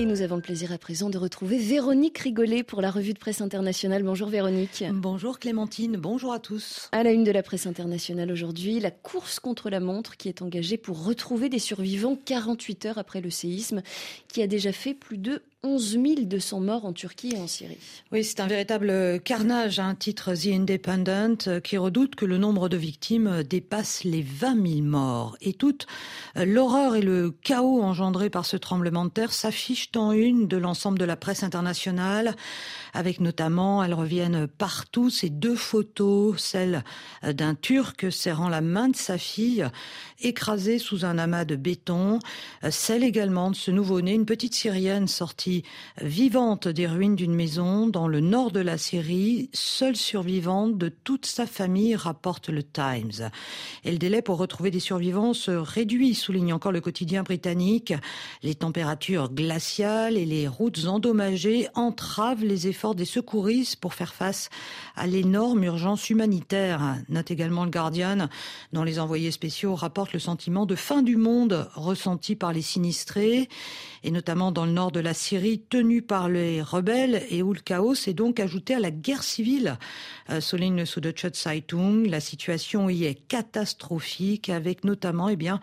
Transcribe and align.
Et 0.00 0.06
nous 0.06 0.22
avons 0.22 0.36
le 0.36 0.40
plaisir 0.40 0.72
à 0.72 0.78
présent 0.78 1.10
de 1.10 1.18
retrouver 1.18 1.58
Véronique 1.58 2.16
Rigolet 2.16 2.62
pour 2.62 2.80
la 2.80 2.90
revue 2.90 3.12
de 3.12 3.18
presse 3.18 3.42
internationale. 3.42 4.02
Bonjour 4.02 4.30
Véronique. 4.30 4.82
Bonjour 4.94 5.38
Clémentine, 5.38 5.98
bonjour 5.98 6.32
à 6.32 6.38
tous. 6.38 6.88
À 6.92 7.02
la 7.02 7.12
une 7.12 7.22
de 7.22 7.30
la 7.30 7.42
presse 7.42 7.66
internationale 7.66 8.32
aujourd'hui, 8.32 8.80
la 8.80 8.90
course 8.90 9.40
contre 9.40 9.68
la 9.68 9.78
montre 9.78 10.16
qui 10.16 10.30
est 10.30 10.40
engagée 10.40 10.78
pour 10.78 11.04
retrouver 11.04 11.50
des 11.50 11.58
survivants 11.58 12.16
48 12.24 12.86
heures 12.86 12.96
après 12.96 13.20
le 13.20 13.28
séisme 13.28 13.82
qui 14.28 14.40
a 14.40 14.46
déjà 14.46 14.72
fait 14.72 14.94
plus 14.94 15.18
de 15.18 15.42
11 15.62 15.98
200 16.24 16.60
morts 16.60 16.86
en 16.86 16.94
Turquie 16.94 17.34
et 17.34 17.38
en 17.38 17.46
Syrie. 17.46 17.76
Oui, 18.12 18.24
c'est 18.24 18.40
un 18.40 18.46
véritable 18.46 19.20
carnage, 19.20 19.78
un 19.78 19.94
titre 19.94 20.32
The 20.32 20.46
Independent, 20.46 21.48
euh, 21.48 21.60
qui 21.60 21.76
redoute 21.76 22.14
que 22.14 22.24
le 22.24 22.38
nombre 22.38 22.70
de 22.70 22.78
victimes 22.78 23.42
dépasse 23.42 24.04
les 24.04 24.22
20 24.22 24.66
000 24.76 24.82
morts. 24.86 25.36
Et 25.42 25.52
toute 25.52 25.86
euh, 26.38 26.46
l'horreur 26.46 26.96
et 26.96 27.02
le 27.02 27.30
chaos 27.42 27.82
engendrés 27.82 28.30
par 28.30 28.46
ce 28.46 28.56
tremblement 28.56 29.04
de 29.04 29.10
terre 29.10 29.34
s'affichent 29.34 29.90
en 29.96 30.12
une 30.12 30.48
de 30.48 30.56
l'ensemble 30.56 30.98
de 30.98 31.04
la 31.04 31.16
presse 31.16 31.42
internationale, 31.42 32.36
avec 32.94 33.20
notamment, 33.20 33.84
elles 33.84 33.92
reviennent 33.92 34.46
partout, 34.46 35.10
ces 35.10 35.28
deux 35.28 35.56
photos, 35.56 36.42
celle 36.42 36.84
euh, 37.22 37.34
d'un 37.34 37.54
Turc 37.54 38.10
serrant 38.10 38.48
la 38.48 38.62
main 38.62 38.88
de 38.88 38.96
sa 38.96 39.18
fille, 39.18 39.66
écrasée 40.20 40.78
sous 40.78 41.04
un 41.04 41.18
amas 41.18 41.44
de 41.44 41.56
béton, 41.56 42.18
celle 42.70 43.04
également 43.04 43.50
de 43.50 43.56
ce 43.56 43.70
nouveau-né, 43.70 44.12
une 44.14 44.26
petite 44.26 44.54
Syrienne 44.54 45.06
sortie 45.08 45.49
vivante 46.00 46.68
des 46.68 46.86
ruines 46.86 47.16
d'une 47.16 47.34
maison 47.34 47.86
dans 47.86 48.08
le 48.08 48.20
nord 48.20 48.50
de 48.50 48.60
la 48.60 48.78
Syrie, 48.78 49.50
seule 49.52 49.96
survivante 49.96 50.78
de 50.78 50.88
toute 50.88 51.26
sa 51.26 51.46
famille, 51.46 51.96
rapporte 51.96 52.48
le 52.48 52.62
Times. 52.62 53.30
Et 53.84 53.92
le 53.92 53.98
délai 53.98 54.22
pour 54.22 54.38
retrouver 54.38 54.70
des 54.70 54.80
survivants 54.80 55.34
se 55.34 55.50
réduit, 55.50 56.14
souligne 56.14 56.52
encore 56.52 56.72
le 56.72 56.80
quotidien 56.80 57.22
britannique. 57.22 57.94
Les 58.42 58.54
températures 58.54 59.30
glaciales 59.30 60.16
et 60.16 60.26
les 60.26 60.48
routes 60.48 60.86
endommagées 60.86 61.68
entravent 61.74 62.44
les 62.44 62.68
efforts 62.68 62.94
des 62.94 63.04
secouristes 63.04 63.76
pour 63.76 63.94
faire 63.94 64.14
face 64.14 64.50
à 64.96 65.06
l'énorme 65.06 65.64
urgence 65.64 66.10
humanitaire. 66.10 66.96
Note 67.08 67.30
également 67.30 67.64
le 67.64 67.70
Guardian, 67.70 68.28
dont 68.72 68.84
les 68.84 68.98
envoyés 68.98 69.30
spéciaux 69.30 69.74
rapportent 69.74 70.12
le 70.12 70.18
sentiment 70.18 70.66
de 70.66 70.74
fin 70.74 71.02
du 71.02 71.16
monde 71.16 71.68
ressenti 71.74 72.36
par 72.36 72.52
les 72.52 72.62
sinistrés, 72.62 73.48
et 74.02 74.10
notamment 74.10 74.52
dans 74.52 74.64
le 74.64 74.72
nord 74.72 74.92
de 74.92 75.00
la 75.00 75.14
Syrie 75.14 75.39
tenue 75.68 76.02
par 76.02 76.28
les 76.28 76.62
rebelles 76.62 77.22
et 77.30 77.42
où 77.42 77.52
le 77.52 77.60
chaos 77.60 77.94
s'est 77.94 78.12
donc 78.12 78.40
ajouté 78.40 78.74
à 78.74 78.80
la 78.80 78.90
guerre 78.90 79.22
civile. 79.22 79.78
Euh, 80.30 80.40
souligne 80.40 80.76
le 80.76 80.84
Süddeutsche 80.84 81.32
Zeitung, 81.32 82.06
la 82.06 82.20
situation 82.20 82.88
y 82.88 83.04
est 83.04 83.14
catastrophique 83.28 84.48
avec 84.48 84.84
notamment 84.84 85.28
eh 85.28 85.36
bien, 85.36 85.60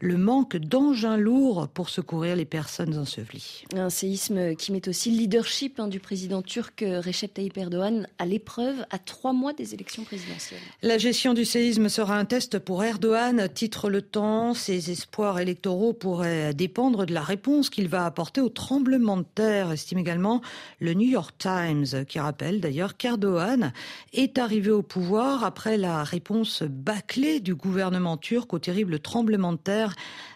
le 0.00 0.16
manque 0.16 0.56
d'engins 0.56 1.16
lourds 1.16 1.68
pour 1.68 1.88
secourir 1.88 2.36
les 2.36 2.44
personnes 2.44 2.96
ensevelies. 2.98 3.64
Un 3.74 3.90
séisme 3.90 4.54
qui 4.56 4.72
met 4.72 4.88
aussi 4.88 5.10
le 5.10 5.18
leadership 5.18 5.78
hein, 5.80 5.88
du 5.88 6.00
président 6.00 6.42
turc 6.42 6.84
Recep 6.86 7.34
Tayyip 7.34 7.56
Erdogan 7.56 8.08
à 8.18 8.26
l'épreuve 8.26 8.84
à 8.90 8.98
trois 8.98 9.32
mois 9.32 9.52
des 9.52 9.74
élections 9.74 10.04
présidentielles. 10.04 10.60
La 10.82 10.98
gestion 10.98 11.34
du 11.34 11.44
séisme 11.44 11.88
sera 11.88 12.18
un 12.18 12.24
test 12.24 12.58
pour 12.58 12.82
Erdogan, 12.82 13.48
titre 13.52 13.90
le 13.90 14.02
temps. 14.02 14.54
Ses 14.54 14.90
espoirs 14.90 15.38
électoraux 15.38 15.92
pourraient 15.92 16.54
dépendre 16.54 17.06
de 17.06 17.14
la 17.14 17.22
réponse 17.22 17.70
qu'il 17.70 17.88
va 17.88 18.04
apporter 18.04 18.40
au 18.40 18.48
tremblement 18.48 19.17
terre, 19.24 19.72
estime 19.72 19.98
également 19.98 20.40
le 20.80 20.94
New 20.94 21.08
York 21.08 21.34
Times, 21.38 22.04
qui 22.06 22.18
rappelle 22.18 22.60
d'ailleurs 22.60 22.96
qu'Erdogan 22.96 23.72
est 24.12 24.38
arrivé 24.38 24.70
au 24.70 24.82
pouvoir 24.82 25.44
après 25.44 25.76
la 25.76 26.04
réponse 26.04 26.62
bâclée 26.62 27.40
du 27.40 27.54
gouvernement 27.54 28.16
turc 28.16 28.52
au 28.52 28.58
terrible 28.58 28.98
tremblement 29.00 29.52
de 29.52 29.58
terre 29.58 29.94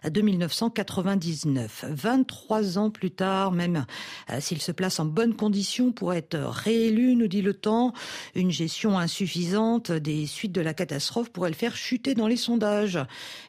de 0.08 0.20
1999. 0.20 1.84
23 1.88 2.78
ans 2.78 2.90
plus 2.90 3.10
tard, 3.10 3.52
même 3.52 3.86
euh, 4.30 4.40
s'il 4.40 4.60
se 4.60 4.72
place 4.72 5.00
en 5.00 5.04
bonne 5.04 5.34
condition 5.34 5.92
pour 5.92 6.14
être 6.14 6.36
réélu, 6.36 7.14
nous 7.14 7.28
dit 7.28 7.42
le 7.42 7.54
temps, 7.54 7.92
une 8.34 8.50
gestion 8.50 8.98
insuffisante 8.98 9.92
des 9.92 10.26
suites 10.26 10.52
de 10.52 10.60
la 10.60 10.74
catastrophe 10.74 11.30
pourrait 11.30 11.50
le 11.50 11.56
faire 11.56 11.76
chuter 11.76 12.14
dans 12.14 12.26
les 12.26 12.36
sondages. 12.36 12.98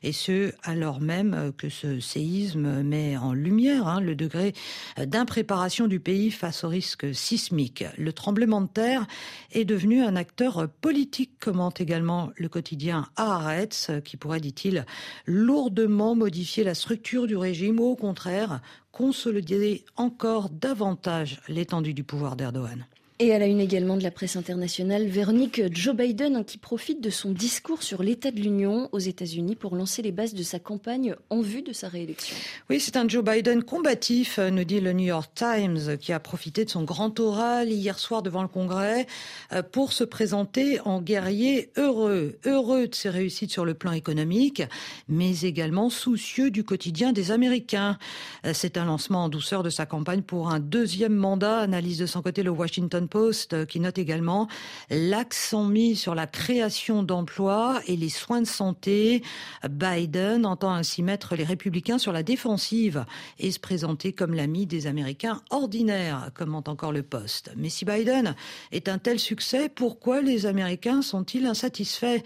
Et 0.04 0.12
ce, 0.12 0.54
alors 0.64 1.02
même 1.02 1.52
que 1.58 1.70
ce 1.70 2.00
séisme 2.00 2.84
met 2.84 3.18
en 3.18 3.34
lumière 3.34 3.88
hein, 3.88 4.00
le 4.00 4.16
degré 4.16 4.54
d'un 4.98 5.23
préparation 5.26 5.88
du 5.88 6.00
pays 6.00 6.32
face 6.32 6.64
au 6.64 6.68
risque 6.68 7.14
sismique. 7.14 7.86
Le 7.98 8.14
tremblement 8.14 8.62
de 8.62 8.68
terre 8.68 9.06
est 9.52 9.66
devenu 9.66 10.02
un 10.04 10.16
acteur 10.16 10.68
politique, 10.82 11.40
commente 11.40 11.82
également 11.82 12.32
le 12.36 12.50
quotidien 12.50 13.08
Haaretz, 13.16 13.92
qui 14.04 14.18
pourrait, 14.18 14.40
dit-il, 14.40 14.86
lourdement 15.26 16.16
modifier 16.16 16.64
la 16.64 16.76
structure 16.76 17.28
du 17.28 17.36
régime 17.36 17.80
ou 17.80 17.86
au 17.86 17.96
contraire 17.96 18.62
consolider 18.92 19.86
encore 19.96 20.50
davantage 20.50 21.42
l'étendue 21.48 21.94
du 21.94 22.04
pouvoir 22.04 22.36
d'Erdogan. 22.36 22.86
Et 23.20 23.32
à 23.32 23.38
la 23.38 23.46
une 23.46 23.60
également 23.60 23.96
de 23.96 24.02
la 24.02 24.10
presse 24.10 24.36
internationale, 24.36 25.06
Véronique 25.06 25.62
Joe 25.72 25.96
Biden 25.96 26.36
hein, 26.36 26.44
qui 26.44 26.58
profite 26.58 27.00
de 27.00 27.12
son 27.12 27.32
discours 27.32 27.84
sur 27.84 28.02
l'état 28.02 28.32
de 28.32 28.40
l'Union 28.40 28.90
aux 28.92 29.00
États-Unis 29.00 29.56
pour 29.56 29.76
lancer 29.76 30.02
les 30.02 30.12
bases 30.12 30.34
de 30.34 30.42
sa 30.42 30.58
campagne 30.58 31.14
en 31.30 31.42
vue 31.42 31.62
de 31.62 31.74
sa 31.74 31.90
réélection. 31.90 32.36
Oui, 32.72 32.80
c'est 32.80 32.98
un 32.98 33.08
Joe 33.08 33.24
Biden 33.24 33.64
combatif, 33.64 34.40
euh, 34.40 34.50
nous 34.50 34.64
dit 34.64 34.80
le 34.80 34.94
New 34.94 35.06
York 35.06 35.32
Times, 35.36 35.98
qui 36.02 36.12
a 36.12 36.20
profité 36.20 36.66
de 36.66 36.72
son 36.72 36.84
grand 36.84 37.20
oral 37.20 37.72
hier 37.72 38.00
soir 38.00 38.24
devant 38.24 38.42
le 38.42 38.48
Congrès 38.48 39.06
euh, 39.52 39.62
pour 39.62 39.94
se 39.94 40.04
présenter 40.04 40.80
en 40.80 41.00
guerrier 41.00 41.70
heureux, 41.78 42.40
heureux 42.46 42.88
de 42.88 42.96
ses 42.96 43.12
réussites 43.12 43.52
sur 43.52 43.64
le 43.64 43.76
plan 43.76 43.92
économique, 43.92 44.64
mais 45.08 45.42
également 45.42 45.92
soucieux 45.92 46.50
du 46.50 46.64
quotidien 46.64 47.14
des 47.14 47.30
Américains. 47.30 48.00
Euh, 48.48 48.54
c'est 48.56 48.76
un 48.76 48.86
lancement 48.86 49.26
en 49.26 49.30
douceur 49.30 49.62
de 49.62 49.70
sa 49.70 49.86
campagne 49.86 50.24
pour 50.24 50.50
un 50.50 50.60
deuxième 50.60 51.14
mandat, 51.14 51.60
analyse 51.60 52.00
de 52.00 52.08
son 52.08 52.24
côté 52.24 52.42
le 52.42 52.50
Washington 52.50 53.08
Post 53.14 53.54
euh, 53.54 53.66
qui 53.66 53.80
note 53.80 54.00
également 54.00 54.48
l'accent 54.90 55.66
mis 55.66 55.96
sur 55.96 56.16
la 56.16 56.26
création 56.26 57.04
d'emplois 57.04 57.80
et 57.86 57.96
les 57.96 58.10
soins 58.10 58.42
de 58.42 58.48
santé. 58.48 59.22
Biden 59.70 60.48
entend 60.48 60.74
ainsi 60.74 61.04
mettre 61.04 61.36
les 61.36 61.44
républicains 61.44 62.00
sur 62.00 62.12
la 62.12 62.24
défensive 62.24 63.06
et 63.38 63.52
se 63.52 63.60
présenter 63.60 64.14
comme 64.14 64.34
l'ami 64.34 64.66
des 64.66 64.88
Américains 64.88 65.44
ordinaires, 65.52 66.32
commente 66.34 66.68
encore 66.68 66.92
le 66.92 67.04
Poste. 67.04 67.52
Mais 67.56 67.70
si 67.70 67.86
Biden 67.86 68.36
est 68.72 68.90
un 68.90 68.98
tel 68.98 69.20
succès, 69.20 69.70
pourquoi 69.70 70.22
les 70.22 70.48
Américains 70.48 71.04
sont-ils 71.04 71.46
insatisfaits? 71.46 72.24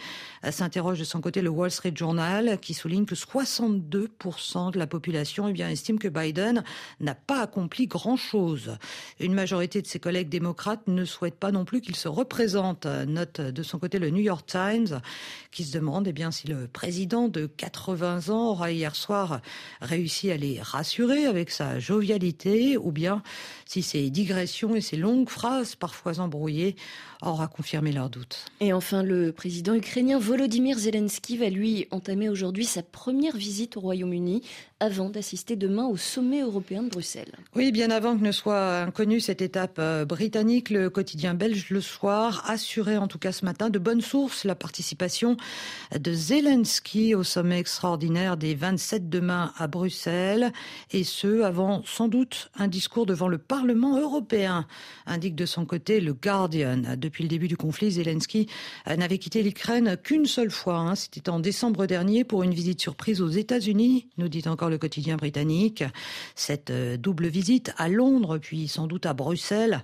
S'interroge 0.49 0.99
de 0.99 1.03
son 1.03 1.19
côté 1.19 1.41
le 1.41 1.49
Wall 1.49 1.71
Street 1.71 1.91
Journal 1.93 2.59
qui 2.61 2.73
souligne 2.73 3.05
que 3.05 3.15
62% 3.15 4.71
de 4.71 4.79
la 4.79 4.87
population 4.87 5.49
eh 5.49 5.61
estime 5.63 5.99
que 5.99 6.07
Biden 6.07 6.63
n'a 7.01 7.15
pas 7.15 7.41
accompli 7.41 7.87
grand-chose. 7.87 8.77
Une 9.19 9.33
majorité 9.33 9.81
de 9.81 9.87
ses 9.87 9.99
collègues 9.99 10.29
démocrates 10.29 10.66
ne 10.87 11.05
souhaite 11.05 11.35
pas 11.35 11.51
non 11.51 11.65
plus 11.65 11.81
qu'il 11.81 11.95
se 11.95 12.07
représente. 12.07 12.85
Note 12.85 13.41
de 13.41 13.63
son 13.63 13.79
côté 13.79 13.99
le 13.99 14.09
New 14.09 14.21
York 14.21 14.45
Times 14.45 15.01
qui 15.51 15.63
se 15.63 15.73
demande 15.73 16.07
eh 16.07 16.13
bien, 16.13 16.31
si 16.31 16.47
le 16.47 16.67
président 16.67 17.27
de 17.27 17.45
80 17.45 18.29
ans 18.29 18.51
aura 18.51 18.71
hier 18.71 18.95
soir 18.95 19.41
réussi 19.81 20.31
à 20.31 20.37
les 20.37 20.61
rassurer 20.61 21.25
avec 21.25 21.49
sa 21.49 21.79
jovialité 21.79 22.77
ou 22.77 22.91
bien 22.91 23.23
si 23.65 23.81
ses 23.81 24.09
digressions 24.09 24.75
et 24.75 24.81
ses 24.81 24.97
longues 24.97 25.29
phrases 25.29 25.75
parfois 25.75 26.19
embrouillées 26.19 26.75
aura 27.21 27.47
confirmé 27.47 27.91
leurs 27.91 28.09
doutes. 28.09 28.45
Et 28.59 28.73
enfin, 28.73 29.03
le 29.03 29.31
président 29.31 29.73
ukrainien 29.73 30.19
Volodymyr 30.19 30.77
Zelensky 30.77 31.37
va 31.37 31.49
lui 31.49 31.87
entamer 31.91 32.29
aujourd'hui 32.29 32.65
sa 32.65 32.83
première 32.83 33.35
visite 33.35 33.77
au 33.77 33.79
Royaume-Uni 33.79 34.43
avant 34.79 35.09
d'assister 35.09 35.55
demain 35.55 35.87
au 35.87 35.97
sommet 35.97 36.41
européen 36.41 36.83
de 36.83 36.89
Bruxelles. 36.89 37.33
Oui, 37.55 37.71
bien 37.71 37.89
avant 37.89 38.17
que 38.17 38.23
ne 38.23 38.31
soit 38.31 38.81
inconnue 38.81 39.19
cette 39.19 39.41
étape 39.41 39.77
euh, 39.79 40.05
le 40.69 40.89
quotidien 40.89 41.33
belge 41.33 41.69
Le 41.69 41.81
Soir 41.81 42.43
assurait 42.47 42.97
en 42.97 43.07
tout 43.07 43.19
cas 43.19 43.31
ce 43.31 43.45
matin 43.45 43.69
de 43.69 43.79
bonnes 43.79 44.01
sources 44.01 44.43
la 44.43 44.55
participation 44.55 45.37
de 45.97 46.13
Zelensky 46.13 47.15
au 47.15 47.23
sommet 47.23 47.59
extraordinaire 47.59 48.37
des 48.37 48.55
27 48.55 49.09
demain 49.09 49.53
à 49.57 49.67
Bruxelles 49.67 50.51
et 50.91 51.03
ce 51.03 51.43
avant 51.43 51.83
sans 51.85 52.07
doute 52.07 52.49
un 52.57 52.67
discours 52.67 53.05
devant 53.05 53.27
le 53.27 53.37
Parlement 53.37 53.99
européen, 53.99 54.65
indique 55.05 55.35
de 55.35 55.45
son 55.45 55.65
côté 55.65 56.01
le 56.01 56.13
Guardian. 56.13 56.81
Depuis 56.97 57.23
le 57.23 57.29
début 57.29 57.47
du 57.47 57.57
conflit, 57.57 57.91
Zelensky 57.91 58.47
n'avait 58.87 59.19
quitté 59.19 59.43
l'Ukraine 59.43 59.97
qu'une 60.01 60.25
seule 60.25 60.51
fois. 60.51 60.77
Hein. 60.77 60.95
C'était 60.95 61.29
en 61.29 61.39
décembre 61.39 61.85
dernier 61.85 62.23
pour 62.23 62.43
une 62.43 62.53
visite 62.53 62.81
surprise 62.81 63.21
aux 63.21 63.29
États-Unis, 63.29 64.07
nous 64.17 64.27
dit 64.27 64.43
encore 64.47 64.69
le 64.69 64.77
quotidien 64.77 65.15
britannique. 65.15 65.83
Cette 66.35 66.71
euh, 66.71 66.97
double 66.97 67.27
visite 67.27 67.73
à 67.77 67.87
Londres, 67.89 68.37
puis 68.37 68.67
sans 68.67 68.87
doute 68.87 69.05
à 69.05 69.13
Bruxelles, 69.13 69.81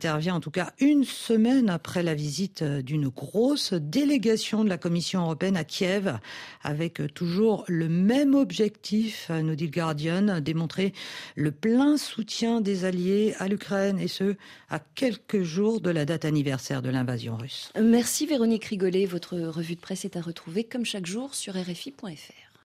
intervient 0.00 0.36
en 0.36 0.40
tout 0.40 0.50
cas 0.50 0.72
une 0.80 1.04
semaine 1.04 1.68
après 1.68 2.02
la 2.02 2.14
visite 2.14 2.62
euh, 2.62 2.80
d'une 2.80 3.08
grosse 3.08 3.74
délégation 3.74 4.64
de 4.64 4.70
la 4.70 4.78
Commission 4.78 5.20
européenne 5.20 5.58
à 5.58 5.64
Kiev, 5.64 6.18
avec 6.62 7.02
euh, 7.02 7.06
toujours 7.06 7.64
le 7.68 7.86
même 7.90 8.34
objectif, 8.34 9.30
nous 9.30 9.54
dit 9.54 9.66
le 9.66 9.70
Guardian, 9.70 10.40
démontrer 10.40 10.94
le 11.36 11.50
plein 11.50 11.98
soutien 11.98 12.62
des 12.62 12.86
alliés 12.86 13.34
à 13.38 13.46
l'Ukraine, 13.46 13.98
et 13.98 14.08
ce, 14.08 14.36
à 14.70 14.78
quelques 14.78 15.42
jours 15.42 15.82
de 15.82 15.90
la 15.90 16.06
date 16.06 16.24
anniversaire 16.24 16.80
de 16.80 16.88
l'invasion 16.88 17.36
russe. 17.36 17.70
Merci 17.78 18.24
Véronique 18.24 18.64
Rigolet. 18.64 19.04
Votre 19.04 19.38
revue 19.38 19.74
de 19.74 19.80
presse 19.80 20.06
est 20.06 20.16
à 20.16 20.22
retrouver 20.22 20.64
comme 20.64 20.86
chaque 20.86 21.04
jour 21.04 21.34
sur 21.34 21.52
rfi.fr. 21.52 22.49